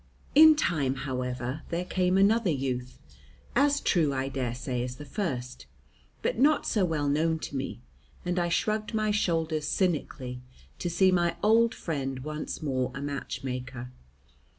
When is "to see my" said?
10.79-11.35